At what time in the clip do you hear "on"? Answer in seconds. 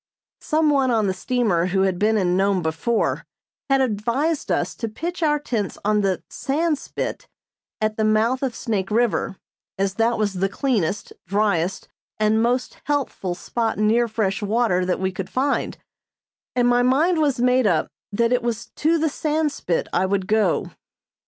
0.89-1.05, 5.85-6.01